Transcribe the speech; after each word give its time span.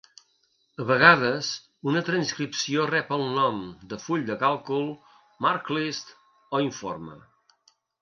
A 0.83 0.85
vegades, 0.91 1.49
una 1.91 2.01
transcripció 2.07 2.87
rep 2.93 3.13
el 3.19 3.27
nom 3.37 3.61
de 3.93 4.01
full 4.07 4.27
de 4.33 4.41
càlcul, 4.47 4.91
marklist 5.49 6.15
o 6.61 6.67
informe. 6.69 7.25